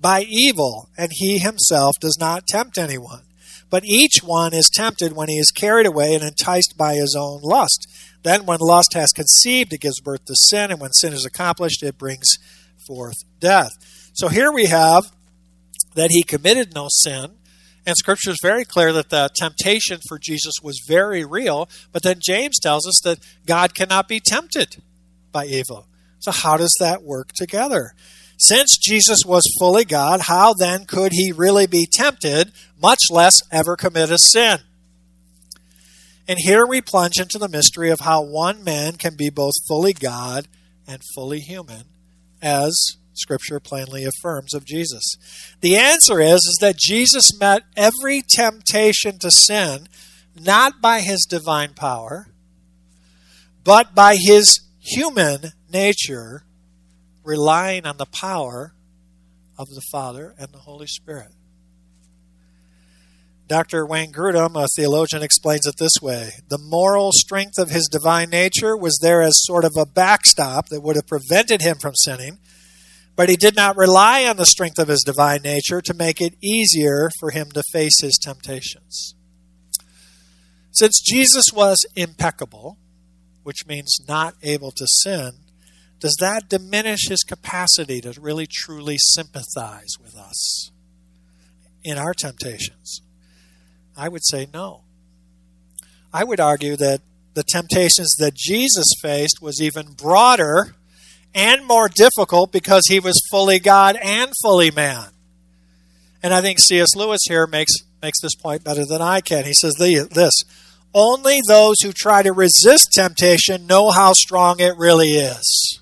[0.00, 3.22] by evil, and he himself does not tempt anyone.
[3.70, 7.40] But each one is tempted when he is carried away and enticed by his own
[7.42, 7.86] lust.
[8.24, 11.82] Then, when lust has conceived, it gives birth to sin, and when sin is accomplished,
[11.82, 12.26] it brings
[12.86, 13.70] forth death.
[14.14, 15.04] So here we have
[15.94, 17.36] that he committed no sin,
[17.86, 21.68] and Scripture is very clear that the temptation for Jesus was very real.
[21.92, 24.82] But then James tells us that God cannot be tempted
[25.30, 25.86] by evil.
[26.18, 27.92] So, how does that work together?
[28.38, 33.76] Since Jesus was fully God, how then could he really be tempted, much less ever
[33.76, 34.60] commit a sin?
[36.26, 39.92] And here we plunge into the mystery of how one man can be both fully
[39.92, 40.48] God
[40.86, 41.84] and fully human,
[42.40, 42.74] as
[43.12, 45.02] Scripture plainly affirms of Jesus.
[45.60, 49.88] The answer is, is that Jesus met every temptation to sin
[50.34, 52.26] not by his divine power,
[53.62, 56.44] but by his human nature,
[57.22, 58.74] relying on the power
[59.56, 61.32] of the Father and the Holy Spirit.
[63.46, 63.86] Dr.
[63.86, 68.76] Wayne Grudem, a theologian, explains it this way The moral strength of his divine nature
[68.76, 72.38] was there as sort of a backstop that would have prevented him from sinning
[73.16, 76.34] but he did not rely on the strength of his divine nature to make it
[76.42, 79.14] easier for him to face his temptations.
[80.72, 82.78] Since Jesus was impeccable,
[83.44, 85.32] which means not able to sin,
[86.00, 90.72] does that diminish his capacity to really truly sympathize with us
[91.84, 93.00] in our temptations?
[93.96, 94.82] I would say no.
[96.12, 97.00] I would argue that
[97.34, 100.74] the temptations that Jesus faced was even broader
[101.34, 105.08] and more difficult because he was fully God and fully man.
[106.22, 106.94] And I think C.S.
[106.96, 109.44] Lewis here makes, makes this point better than I can.
[109.44, 110.32] He says this
[110.94, 115.80] Only those who try to resist temptation know how strong it really is.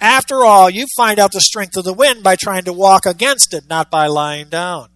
[0.00, 3.54] After all, you find out the strength of the wind by trying to walk against
[3.54, 4.88] it, not by lying down.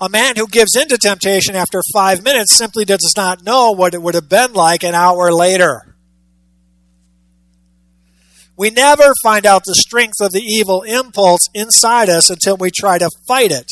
[0.00, 3.94] A man who gives in to temptation after five minutes simply does not know what
[3.94, 5.96] it would have been like an hour later.
[8.56, 12.98] We never find out the strength of the evil impulse inside us until we try
[12.98, 13.66] to fight it.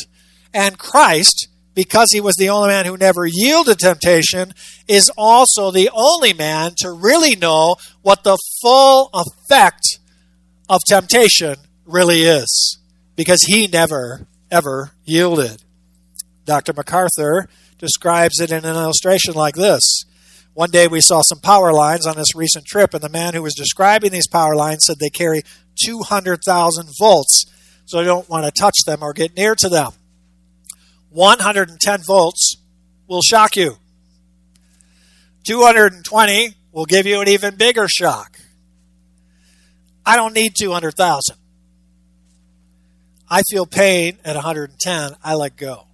[0.52, 4.52] And Christ, because he was the only man who never yielded temptation,
[4.88, 9.98] is also the only man to really know what the full effect
[10.68, 12.78] of temptation really is.
[13.16, 15.62] Because he never, ever yielded.
[16.46, 16.72] Dr.
[16.72, 20.04] MacArthur describes it in an illustration like this
[20.56, 23.42] one day we saw some power lines on this recent trip, and the man who
[23.42, 25.42] was describing these power lines said they carry
[25.85, 27.44] 200,000 volts,
[27.85, 29.92] so you don't want to touch them or get near to them.
[31.11, 32.56] 110 volts
[33.06, 33.76] will shock you.
[35.46, 38.38] 220 will give you an even bigger shock.
[40.06, 41.37] I don't need 200,000.
[43.28, 45.86] I feel pain at 110, I let go.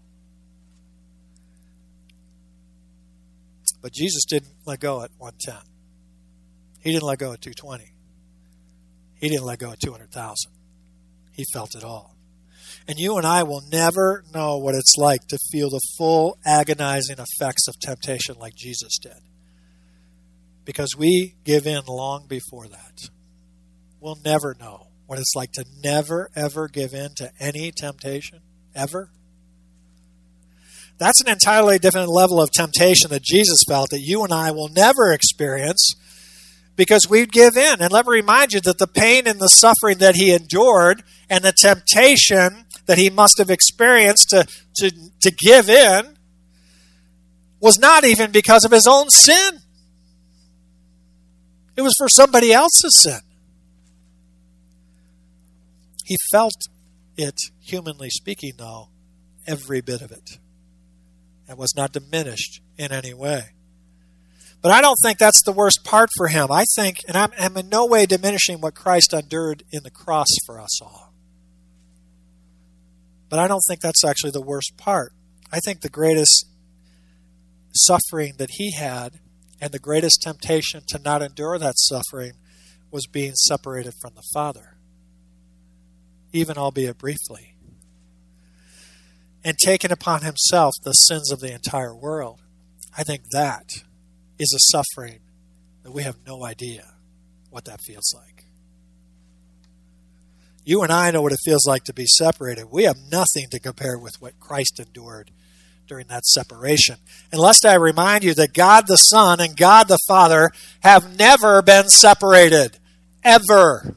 [3.82, 5.56] But Jesus didn't let go at 110.
[6.80, 7.84] He didn't let go at 220.
[9.20, 10.34] He didn't let go at 200,000.
[11.32, 12.16] He felt it all.
[12.88, 17.16] And you and I will never know what it's like to feel the full agonizing
[17.18, 19.18] effects of temptation like Jesus did.
[20.64, 23.08] Because we give in long before that.
[24.00, 28.40] We'll never know what it's like to never, ever give in to any temptation,
[28.74, 29.10] ever.
[30.98, 34.68] That's an entirely different level of temptation that Jesus felt that you and I will
[34.68, 35.94] never experience
[36.76, 37.80] because we'd give in.
[37.80, 41.44] And let me remind you that the pain and the suffering that he endured and
[41.44, 44.90] the temptation that he must have experienced to, to,
[45.22, 46.16] to give in
[47.60, 49.58] was not even because of his own sin.
[51.76, 53.20] It was for somebody else's sin.
[56.04, 56.60] He felt
[57.16, 58.88] it, humanly speaking, though,
[59.46, 60.38] every bit of it
[61.48, 63.50] and was not diminished in any way.
[64.62, 66.50] But I don't think that's the worst part for him.
[66.50, 70.28] I think, and I'm, I'm in no way diminishing what Christ endured in the cross
[70.46, 71.12] for us all.
[73.28, 75.12] But I don't think that's actually the worst part.
[75.50, 76.46] I think the greatest
[77.74, 79.18] suffering that he had
[79.60, 82.32] and the greatest temptation to not endure that suffering
[82.90, 84.76] was being separated from the Father,
[86.32, 87.51] even albeit briefly
[89.44, 92.40] and taken upon himself the sins of the entire world.
[92.96, 93.82] I think that
[94.38, 95.20] is a suffering
[95.82, 96.94] that we have no idea
[97.50, 98.44] what that feels like.
[100.64, 102.66] You and I know what it feels like to be separated.
[102.70, 105.32] We have nothing to compare with what Christ endured
[105.88, 106.96] during that separation.
[107.32, 110.50] And lest I remind you that God the Son and God the Father
[110.80, 112.78] have never been separated.
[113.24, 113.96] Ever.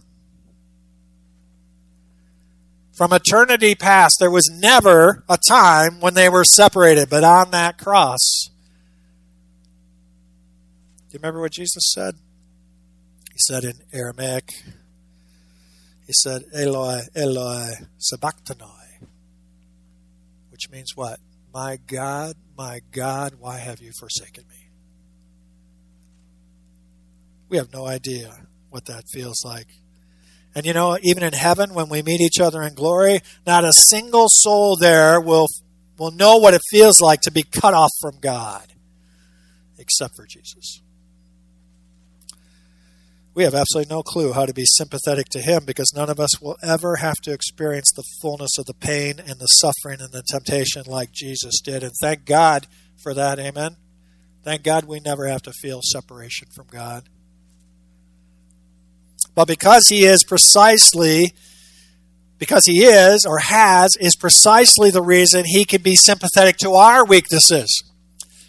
[2.95, 7.77] From eternity past, there was never a time when they were separated, but on that
[7.77, 8.49] cross,
[11.09, 12.15] do you remember what Jesus said?
[13.33, 14.49] He said in Aramaic,
[16.07, 19.07] he said, Eloi, Eloi, sabachthani,
[20.49, 21.19] which means what?
[21.53, 24.69] My God, my God, why have you forsaken me?
[27.49, 29.67] We have no idea what that feels like.
[30.55, 33.73] And you know, even in heaven, when we meet each other in glory, not a
[33.73, 35.47] single soul there will,
[35.99, 38.65] will know what it feels like to be cut off from God,
[39.77, 40.81] except for Jesus.
[43.33, 46.41] We have absolutely no clue how to be sympathetic to Him because none of us
[46.41, 50.23] will ever have to experience the fullness of the pain and the suffering and the
[50.25, 51.83] temptation like Jesus did.
[51.83, 52.65] And thank God
[53.03, 53.37] for that.
[53.37, 53.75] Amen.
[54.45, 57.09] Thank God we never have to feel separation from God.
[59.35, 61.33] But because he is precisely,
[62.39, 67.05] because he is or has, is precisely the reason he can be sympathetic to our
[67.05, 67.83] weaknesses.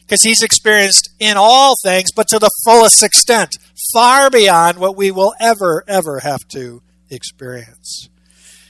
[0.00, 3.56] Because he's experienced in all things, but to the fullest extent,
[3.92, 8.08] far beyond what we will ever, ever have to experience.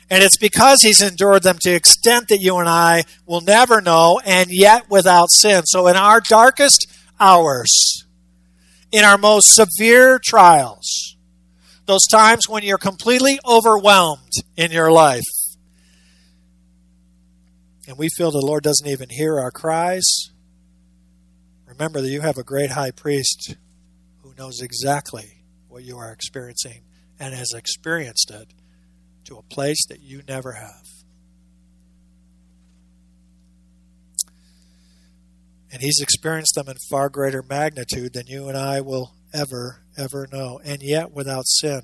[0.08, 3.82] And it's because he's endured them to the extent that you and I will never
[3.82, 5.66] know, and yet without sin.
[5.66, 6.86] So in our darkest
[7.20, 8.06] hours,
[8.92, 11.05] in our most severe trials,
[11.86, 15.22] those times when you're completely overwhelmed in your life.
[17.88, 20.30] And we feel the Lord doesn't even hear our cries.
[21.66, 23.54] Remember that you have a great high priest
[24.22, 26.82] who knows exactly what you are experiencing
[27.20, 28.52] and has experienced it
[29.24, 30.84] to a place that you never have.
[35.70, 40.26] And he's experienced them in far greater magnitude than you and I will ever, ever
[40.32, 41.82] know, and yet without sin.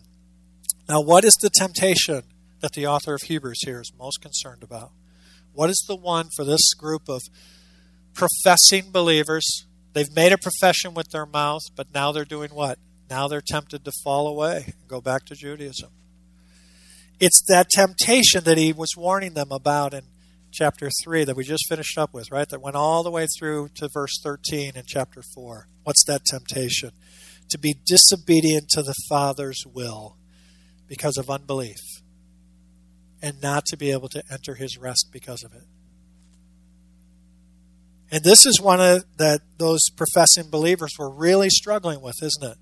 [0.88, 2.22] Now, what is the temptation
[2.60, 4.92] that the author of Hebrews here is most concerned about?
[5.52, 7.20] What is the one for this group of
[8.14, 9.66] professing believers?
[9.92, 12.78] They've made a profession with their mouth, but now they're doing what?
[13.10, 15.90] Now they're tempted to fall away and go back to Judaism.
[17.20, 20.04] It's that temptation that he was warning them about in
[20.50, 22.48] chapter 3 that we just finished up with, right?
[22.48, 25.68] That went all the way through to verse 13 in chapter 4.
[25.84, 26.90] What's that temptation?
[27.52, 30.16] To be disobedient to the Father's will
[30.88, 31.78] because of unbelief
[33.22, 35.62] and not to be able to enter his rest because of it.
[38.10, 42.58] And this is one of that those professing believers were really struggling with, isn't it?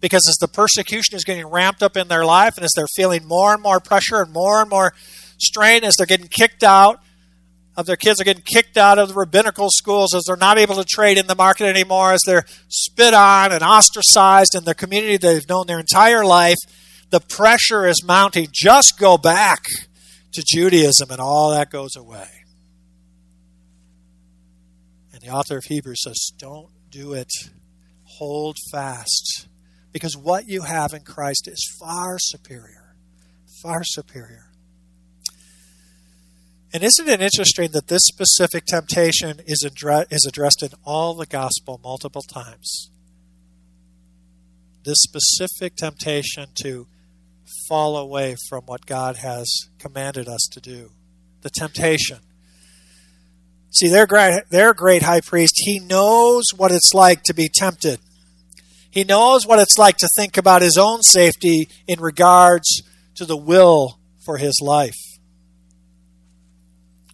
[0.00, 3.26] Because as the persecution is getting ramped up in their life and as they're feeling
[3.26, 4.92] more and more pressure and more and more
[5.38, 7.02] strain as they're getting kicked out
[7.76, 10.76] of their kids are getting kicked out of the rabbinical schools as they're not able
[10.76, 15.16] to trade in the market anymore, as they're spit on and ostracized in the community
[15.16, 16.58] they've known their entire life.
[17.10, 18.48] The pressure is mounting.
[18.52, 19.64] Just go back
[20.32, 22.28] to Judaism and all that goes away.
[25.12, 27.30] And the author of Hebrews says, Don't do it.
[28.04, 29.48] Hold fast.
[29.92, 32.94] Because what you have in Christ is far superior.
[33.62, 34.49] Far superior.
[36.72, 41.26] And isn't it interesting that this specific temptation is, addre- is addressed in all the
[41.26, 42.90] gospel multiple times?
[44.84, 46.86] This specific temptation to
[47.68, 50.92] fall away from what God has commanded us to do.
[51.42, 52.18] The temptation.
[53.72, 57.98] See, their great, their great high priest, he knows what it's like to be tempted.
[58.90, 62.82] He knows what it's like to think about his own safety in regards
[63.16, 64.96] to the will for his life.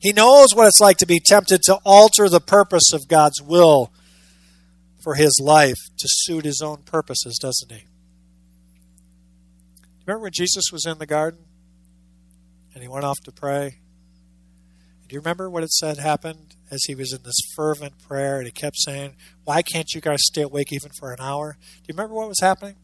[0.06, 3.90] He knows what it's like to be tempted to alter the purpose of God's will
[5.02, 7.86] for his life to suit his own purposes, doesn't he?
[10.06, 11.40] Remember when Jesus was in the garden
[12.72, 13.78] and he went off to pray?
[15.09, 18.46] Do you remember what it said happened as he was in this fervent prayer and
[18.46, 21.57] he kept saying, Why can't you guys stay awake even for an hour?
[21.61, 22.76] Do you remember what was happening?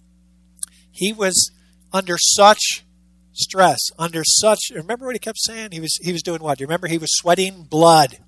[0.90, 1.52] He was
[1.92, 2.82] under such
[3.32, 4.70] stress, under such.
[4.74, 5.70] Remember what he kept saying?
[5.72, 6.58] He was he was doing what?
[6.58, 6.88] Do you remember?
[6.88, 8.18] He was sweating blood.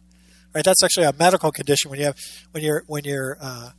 [0.55, 0.65] Right.
[0.65, 2.17] That's actually a medical condition when you have
[2.53, 3.71] when you're when you're uh,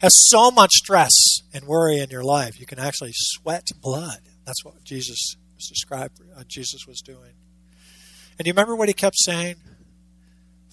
[0.00, 1.12] have so much stress
[1.52, 4.18] and worry in your life, you can actually sweat blood.
[4.44, 6.20] That's what Jesus was described.
[6.36, 7.32] Uh, Jesus was doing.
[8.38, 9.56] And do you remember what he kept saying?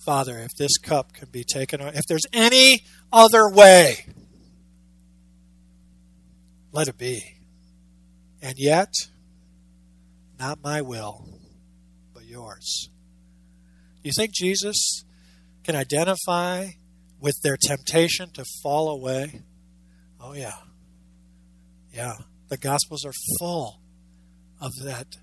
[0.03, 2.84] Father, if this cup can be taken, if there's any
[3.14, 4.05] other way,
[6.72, 7.22] let it be.
[8.41, 8.91] And yet,
[10.42, 11.24] Not my will,
[12.16, 12.89] but yours.
[14.04, 15.06] You think Jesus
[15.64, 16.70] can identify
[17.20, 19.42] with their temptation to fall away?
[20.20, 20.56] Oh, yeah.
[21.94, 22.16] Yeah.
[22.50, 23.82] The Gospels are full
[24.60, 25.18] of that.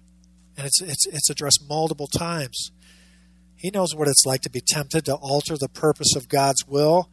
[0.56, 2.70] And it's, it's, it's addressed multiple times.
[3.56, 7.10] He knows what it's like to be tempted to alter the purpose of God's will.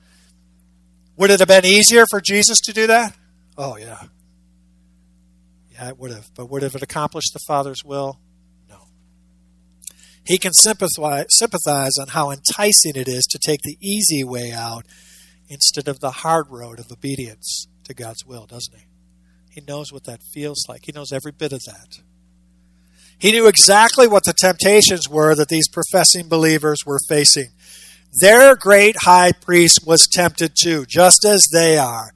[1.18, 3.18] Would it have been easier for Jesus to do that?
[3.58, 4.04] Oh, yeah.
[5.76, 6.32] Yeah, it would have.
[6.36, 8.20] But would have it accomplished the Father's will?
[8.70, 8.88] No.
[10.24, 14.86] He can sympathize, sympathize on how enticing it is to take the easy way out
[15.50, 18.86] instead of the hard road of obedience to God's will, doesn't he?
[19.52, 20.82] He knows what that feels like.
[20.86, 22.00] He knows every bit of that.
[23.18, 27.50] He knew exactly what the temptations were that these professing believers were facing.
[28.22, 32.12] Their great high priest was tempted too, just as they are,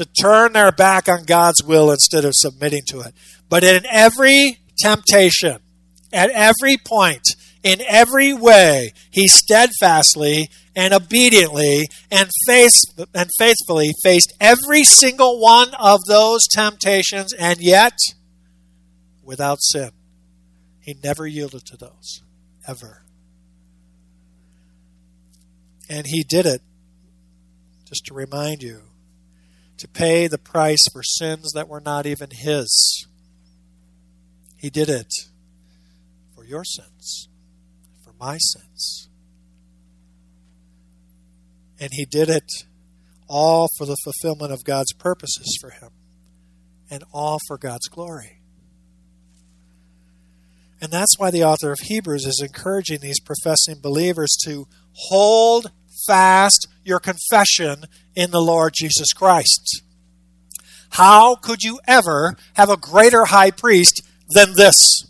[0.00, 3.12] to turn their back on God's will instead of submitting to it.
[3.50, 5.58] But in every temptation,
[6.10, 7.20] at every point,
[7.62, 12.80] in every way, he steadfastly and obediently and, face,
[13.14, 17.98] and faithfully faced every single one of those temptations, and yet
[19.22, 19.90] without sin.
[20.80, 22.22] He never yielded to those,
[22.66, 23.02] ever.
[25.90, 26.62] And he did it,
[27.86, 28.80] just to remind you,
[29.80, 33.06] to pay the price for sins that were not even his.
[34.56, 35.10] He did it
[36.34, 37.28] for your sins,
[38.04, 39.08] for my sins.
[41.80, 42.44] And he did it
[43.26, 45.90] all for the fulfillment of God's purposes for him,
[46.90, 48.42] and all for God's glory.
[50.82, 54.66] And that's why the author of Hebrews is encouraging these professing believers to
[55.08, 55.70] hold
[56.06, 57.84] fast your confession
[58.14, 59.82] in the Lord Jesus Christ.
[60.90, 65.04] How could you ever have a greater high priest than this?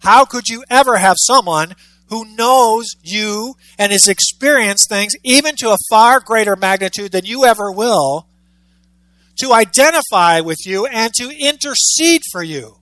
[0.00, 1.74] How could you ever have someone
[2.08, 7.44] who knows you and has experienced things even to a far greater magnitude than you
[7.44, 8.26] ever will
[9.38, 12.76] to identify with you and to intercede for you?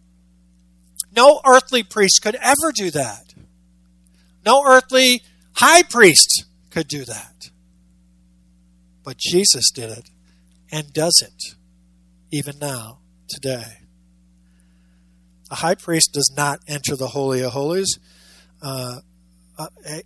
[1.15, 3.35] No earthly priest could ever do that.
[4.45, 5.23] No earthly
[5.55, 6.45] high priest
[6.77, 7.51] could do that.
[9.03, 10.11] But Jesus did it
[10.71, 11.57] and does it
[12.31, 12.99] even now,
[13.31, 13.79] today.
[15.51, 17.99] A high priest does not enter the Holy of Holies.
[18.61, 19.01] Uh,
[19.59, 20.03] uh, eh,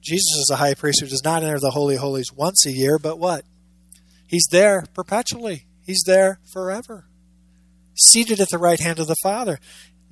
[0.00, 2.70] Jesus is a high priest who does not enter the Holy of Holies once a
[2.70, 3.44] year, but what?
[4.28, 7.06] He's there perpetually, he's there forever,
[7.96, 9.58] seated at the right hand of the Father.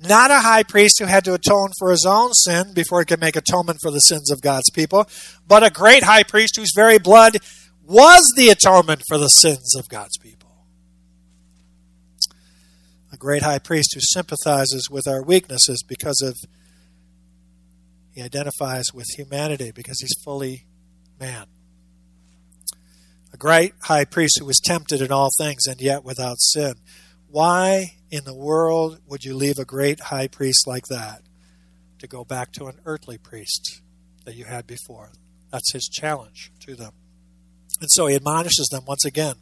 [0.01, 3.19] Not a high priest who had to atone for his own sin before he could
[3.19, 5.07] make atonement for the sins of God's people,
[5.47, 7.37] but a great high priest whose very blood
[7.83, 10.49] was the atonement for the sins of God's people.
[13.13, 16.35] A great high priest who sympathizes with our weaknesses because of
[18.13, 20.65] he identifies with humanity because he's fully
[21.19, 21.45] man.
[23.33, 26.73] A great high priest who was tempted in all things and yet without sin.
[27.29, 31.21] Why in the world would you leave a great high priest like that
[31.99, 33.81] to go back to an earthly priest
[34.25, 35.11] that you had before?
[35.51, 36.91] That's his challenge to them.
[37.79, 39.35] And so he admonishes them once again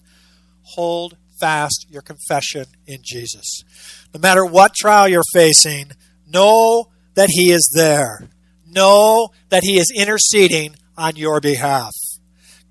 [0.63, 3.63] hold fast your confession in Jesus.
[4.13, 5.91] No matter what trial you're facing,
[6.27, 8.29] know that he is there.
[8.67, 11.93] Know that he is interceding on your behalf.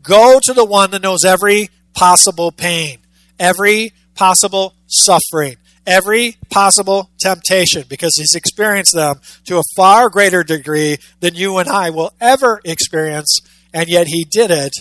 [0.02, 2.98] Go to the one that knows every possible pain,
[3.38, 5.56] every possible suffering,
[5.88, 11.68] every possible temptation because he's experienced them to a far greater degree than you and
[11.68, 13.40] I will ever experience,
[13.72, 14.72] and yet he did it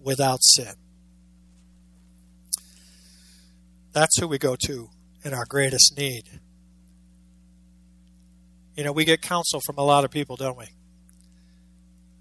[0.00, 0.74] without sin.
[3.92, 4.90] That's who we go to
[5.24, 6.24] in our greatest need.
[8.74, 10.66] You know, we get counsel from a lot of people, don't we?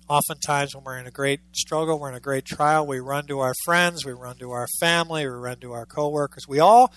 [0.07, 3.39] Oftentimes, when we're in a great struggle, we're in a great trial, we run to
[3.39, 6.47] our friends, we run to our family, we run to our coworkers.
[6.47, 6.93] We all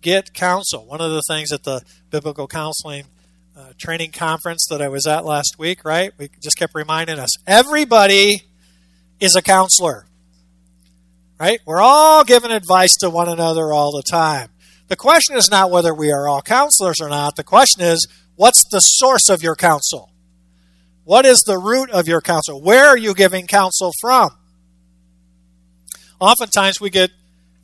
[0.00, 0.86] get counsel.
[0.86, 3.04] One of the things at the biblical counseling
[3.56, 6.12] uh, training conference that I was at last week, right?
[6.18, 8.44] We just kept reminding us everybody
[9.18, 10.06] is a counselor,
[11.38, 11.60] right?
[11.66, 14.50] We're all giving advice to one another all the time.
[14.88, 17.36] The question is not whether we are all counselors or not.
[17.36, 20.10] The question is, what's the source of your counsel?
[21.04, 22.60] What is the root of your counsel?
[22.60, 24.30] Where are you giving counsel from?
[26.18, 27.10] Oftentimes we get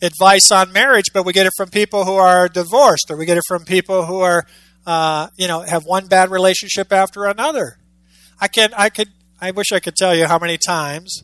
[0.02, 3.36] advice on marriage, but we get it from people who are divorced, or we get
[3.36, 4.46] it from people who are,
[4.86, 7.78] uh, you know, have one bad relationship after another.
[8.40, 9.08] I can, I could,
[9.40, 11.22] I wish I could tell you how many times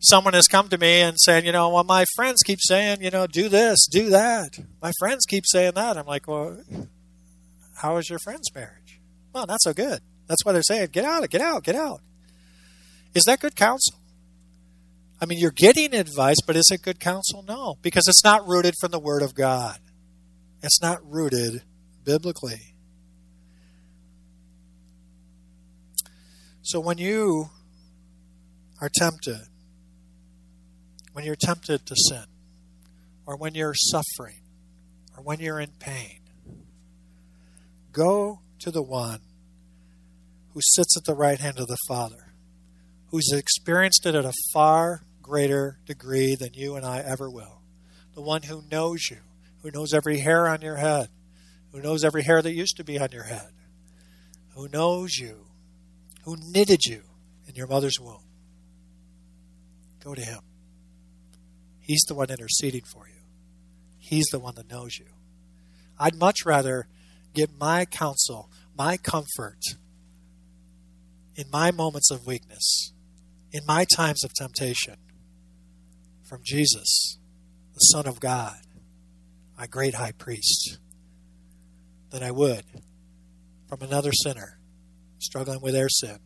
[0.00, 3.10] someone has come to me and saying, you know, well, my friends keep saying, you
[3.10, 4.58] know, do this, do that.
[4.80, 5.96] My friends keep saying that.
[5.96, 6.62] I'm like, well,
[7.76, 9.00] how is your friend's marriage?
[9.32, 10.00] Well, not so good.
[10.26, 12.00] That's why they're saying, get out, get out, get out.
[13.14, 13.99] Is that good counsel?
[15.20, 17.42] I mean, you're getting advice, but is it good counsel?
[17.46, 19.78] No, because it's not rooted from the Word of God.
[20.62, 21.62] It's not rooted
[22.04, 22.74] biblically.
[26.62, 27.50] So when you
[28.80, 29.40] are tempted,
[31.12, 32.24] when you're tempted to sin,
[33.26, 34.40] or when you're suffering,
[35.16, 36.20] or when you're in pain,
[37.92, 39.20] go to the one
[40.54, 42.32] who sits at the right hand of the Father,
[43.08, 47.62] who's experienced it at a far greater degree than you and I ever will.
[48.16, 49.18] The one who knows you,
[49.62, 51.08] who knows every hair on your head,
[51.70, 53.52] who knows every hair that used to be on your head,
[54.56, 55.46] who knows you,
[56.24, 57.02] who knitted you
[57.46, 58.24] in your mother's womb.
[60.02, 60.40] Go to him.
[61.78, 63.22] He's the one interceding for you.
[64.00, 65.06] He's the one that knows you.
[65.96, 66.88] I'd much rather
[67.34, 69.60] get my counsel, my comfort
[71.36, 72.92] in my moments of weakness,
[73.52, 74.96] in my times of temptation,
[76.30, 77.18] from Jesus,
[77.74, 78.54] the Son of God,
[79.58, 80.78] my great high priest,
[82.10, 82.62] than I would
[83.68, 84.60] from another sinner
[85.18, 86.18] struggling with their sin,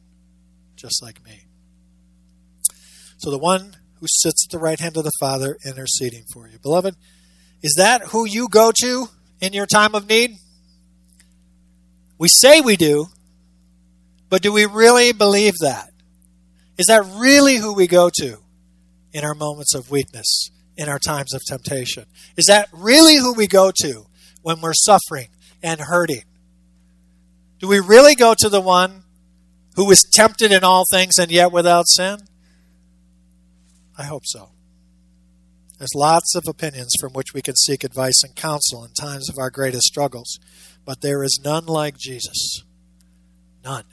[0.76, 1.46] just like me.
[3.16, 6.58] So the one who sits at the right hand of the Father interceding for you.
[6.58, 6.94] Beloved,
[7.62, 9.08] is that who you go to
[9.40, 10.32] in your time of need?
[12.18, 13.06] We say we do,
[14.28, 15.88] but do we really believe that?
[16.76, 18.43] Is that really who we go to
[19.14, 22.04] in our moments of weakness, in our times of temptation?
[22.36, 24.06] Is that really who we go to
[24.42, 25.28] when we're suffering
[25.62, 26.24] and hurting?
[27.60, 29.04] Do we really go to the one
[29.76, 32.18] who was tempted in all things and yet without sin?
[33.96, 34.50] I hope so.
[35.78, 39.38] There's lots of opinions from which we can seek advice and counsel in times of
[39.38, 40.38] our greatest struggles,
[40.84, 42.62] but there is none like Jesus.
[43.64, 43.84] None.